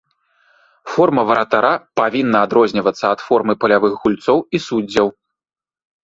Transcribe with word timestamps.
Форма 0.91 1.23
варатара 1.31 1.69
павінна 1.99 2.39
адрознівацца 2.45 3.05
ад 3.17 3.25
формы 3.27 3.53
палявых 3.65 3.93
гульцоў 4.05 4.37
і 4.59 4.63
суддзяў. 4.69 5.07